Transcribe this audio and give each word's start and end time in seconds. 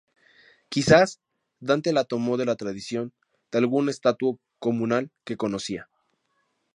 Quizás 0.69 1.19
Dante 1.59 1.93
la 1.93 2.05
tomó 2.05 2.37
de 2.37 2.45
la 2.47 2.55
tradición 2.55 3.13
de 3.51 3.59
algún 3.59 3.87
estatuto 3.87 4.41
comunal 4.57 5.11
que 5.25 5.37
conocía. 5.37 5.89